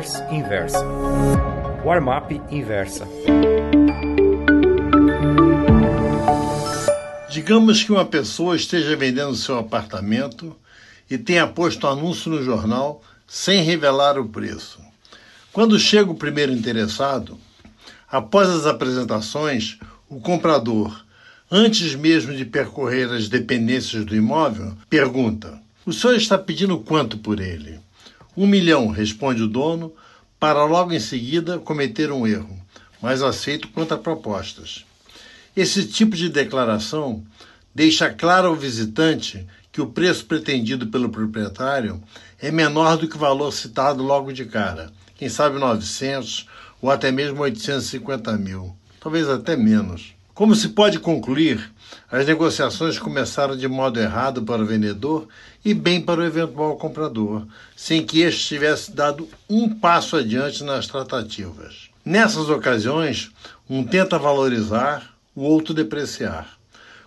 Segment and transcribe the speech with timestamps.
[0.00, 0.84] Newsletters Inversa.
[1.84, 3.06] Warmap Inversa.
[7.30, 10.56] Digamos que uma pessoa esteja vendendo seu apartamento
[11.10, 14.80] e tenha posto anúncio no jornal sem revelar o preço.
[15.52, 17.38] Quando chega o primeiro interessado,
[18.10, 19.78] após as apresentações,
[20.08, 21.04] o comprador,
[21.50, 27.38] antes mesmo de percorrer as dependências do imóvel, pergunta: O senhor está pedindo quanto por
[27.38, 27.78] ele?
[28.40, 29.92] Um milhão, responde o dono,
[30.38, 32.58] para logo em seguida cometer um erro,
[33.02, 34.86] mas aceito contrapropostas.
[35.54, 37.22] Esse tipo de declaração
[37.74, 42.02] deixa claro ao visitante que o preço pretendido pelo proprietário
[42.38, 46.46] é menor do que o valor citado logo de cara, quem sabe 900
[46.80, 50.14] ou até mesmo 850 mil, talvez até menos.
[50.40, 51.70] Como se pode concluir,
[52.10, 55.28] as negociações começaram de modo errado para o vendedor
[55.62, 60.86] e bem para o eventual comprador, sem que este tivesse dado um passo adiante nas
[60.86, 61.90] tratativas.
[62.02, 63.30] Nessas ocasiões,
[63.68, 66.48] um tenta valorizar, o outro depreciar.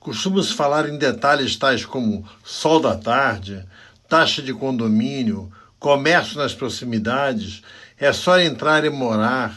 [0.00, 3.62] Costuma-se falar em detalhes tais como sol da tarde,
[4.08, 7.60] taxa de condomínio, comércio nas proximidades,
[7.98, 9.54] é só entrar e morar,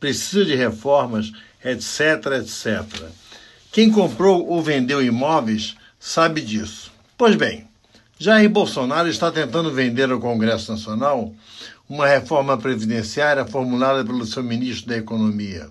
[0.00, 1.32] precisa de reformas,
[1.64, 3.08] etc, etc.
[3.72, 6.92] Quem comprou ou vendeu imóveis sabe disso.
[7.16, 7.66] Pois bem,
[8.18, 11.34] Jair Bolsonaro está tentando vender ao Congresso Nacional
[11.88, 15.68] uma reforma previdenciária formulada pelo seu ministro da Economia,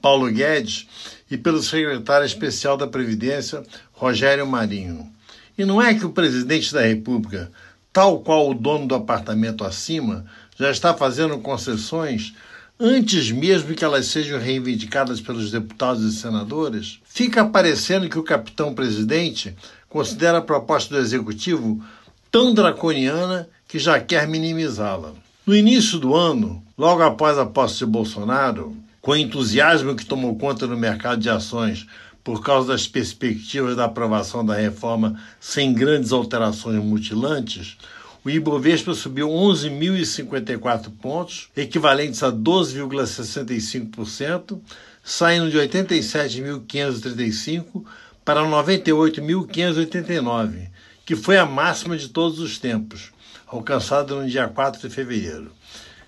[0.00, 0.86] Paulo Guedes,
[1.30, 5.10] e pelo secretário especial da Previdência, Rogério Marinho.
[5.58, 7.50] E não é que o presidente da República,
[7.92, 10.24] tal qual o dono do apartamento acima,
[10.58, 12.34] já está fazendo concessões
[12.78, 18.74] antes mesmo que elas sejam reivindicadas pelos deputados e senadores, fica parecendo que o capitão
[18.74, 19.54] presidente
[19.88, 21.82] considera a proposta do executivo
[22.30, 25.12] tão draconiana que já quer minimizá-la.
[25.46, 30.36] No início do ano, logo após a posse de Bolsonaro, com o entusiasmo que tomou
[30.36, 31.86] conta no mercado de ações
[32.24, 37.78] por causa das perspectivas da aprovação da reforma sem grandes alterações mutilantes,
[38.26, 44.60] o Ibovespa subiu 11.054 pontos, equivalentes a 12,65%,
[45.00, 47.84] saindo de 87.535
[48.24, 50.70] para 98.589,
[51.04, 53.12] que foi a máxima de todos os tempos,
[53.46, 55.52] alcançada no dia 4 de fevereiro.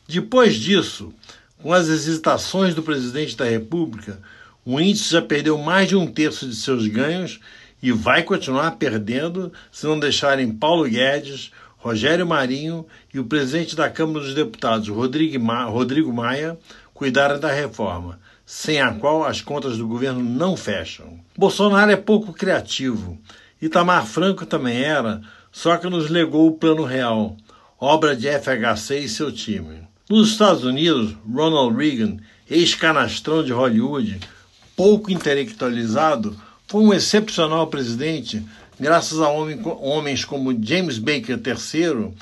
[0.09, 1.15] Depois disso,
[1.63, 4.21] com as hesitações do presidente da República,
[4.65, 7.39] o índice já perdeu mais de um terço de seus ganhos
[7.81, 12.85] e vai continuar perdendo se não deixarem Paulo Guedes, Rogério Marinho
[13.15, 16.59] e o presidente da Câmara dos Deputados, Rodrigo Maia,
[16.93, 21.21] cuidaram da reforma, sem a qual as contas do governo não fecham.
[21.37, 23.17] Bolsonaro é pouco criativo.
[23.63, 25.23] Itamar Franco também era,
[25.53, 27.37] só que nos legou o Plano Real,
[27.79, 29.83] obra de FHC e seu time.
[30.11, 32.17] Nos Estados Unidos, Ronald Reagan,
[32.51, 34.19] ex-canastrão de Hollywood,
[34.75, 38.45] pouco intelectualizado, foi um excepcional presidente
[38.79, 42.13] graças a homens como James Baker III,